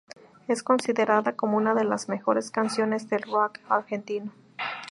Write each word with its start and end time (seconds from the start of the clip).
Es 0.47 0.63
considerada 0.63 1.33
como 1.35 1.57
una 1.57 1.75
de 1.75 1.83
las 1.83 2.09
mejores 2.09 2.49
canciones 2.49 3.07
del 3.07 3.21
rock 3.21 3.59
argentino. 3.69 4.31